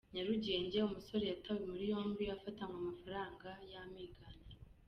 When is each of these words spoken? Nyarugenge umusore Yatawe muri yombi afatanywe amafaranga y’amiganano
Nyarugenge 0.13 0.77
umusore 0.87 1.23
Yatawe 1.31 1.63
muri 1.71 1.83
yombi 1.91 2.23
afatanywe 2.37 2.75
amafaranga 2.79 3.49
y’amiganano 3.71 4.47